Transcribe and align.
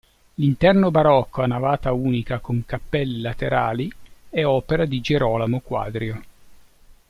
L'interno 0.33 0.89
barocco 0.89 1.43
a 1.43 1.45
navata 1.45 1.91
unica 1.91 2.39
con 2.39 2.65
cappelle 2.65 3.19
laterali 3.21 3.87
è 4.31 4.43
opera 4.43 4.85
di 4.85 4.99
Gerolamo 4.99 5.59
Quadrio. 5.59 6.23